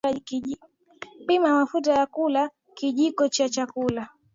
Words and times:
pima 1.27 1.53
mafuta 1.59 1.93
ya 1.93 2.05
kula 2.05 2.49
kijiko 2.73 3.27
cha 3.29 3.49
chakula 3.49 4.09